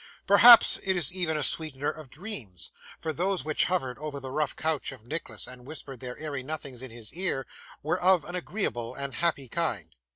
Perhaps 0.25 0.79
it 0.83 0.95
is 0.95 1.15
even 1.15 1.37
a 1.37 1.43
sweetener 1.43 1.91
of 1.91 2.09
dreams, 2.09 2.71
for 2.99 3.13
those 3.13 3.45
which 3.45 3.65
hovered 3.65 3.99
over 3.99 4.19
the 4.19 4.31
rough 4.31 4.55
couch 4.55 4.91
of 4.91 5.05
Nicholas, 5.05 5.45
and 5.45 5.63
whispered 5.67 5.99
their 5.99 6.17
airy 6.17 6.41
nothings 6.41 6.81
in 6.81 6.89
his 6.89 7.13
ear, 7.13 7.45
were 7.83 8.01
of 8.01 8.25
an 8.25 8.33
agreeable 8.33 8.95
and 8.95 9.13
happy 9.13 9.47
kind. 9.47 9.93